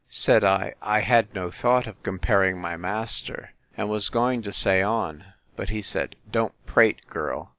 [0.09, 5.25] Said I, I had no thought of comparing my master—and was going to say on:
[5.55, 7.49] but he said, Don't prate, girl!